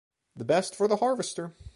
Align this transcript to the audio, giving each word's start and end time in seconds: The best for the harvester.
The 0.35 0.45
best 0.45 0.73
for 0.73 0.87
the 0.87 0.95
harvester. 0.95 1.53